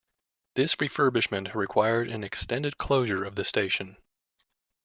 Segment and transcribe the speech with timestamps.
[0.55, 3.97] This refurbishment required an extended closure of the station.